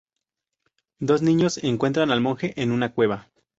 [0.97, 3.27] Dos niños encuentran al monje en una cueva.